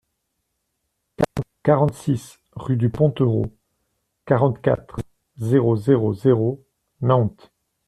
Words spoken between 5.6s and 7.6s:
zéro zéro, Nantes